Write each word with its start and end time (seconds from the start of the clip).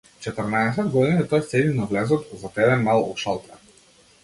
Четрнаесет 0.27 0.87
години 0.95 1.25
тој 1.33 1.43
седи 1.51 1.75
на 1.81 1.87
влезот, 1.93 2.27
зад 2.45 2.59
еден 2.65 2.85
мал 2.91 3.07
шалтер. 3.27 3.65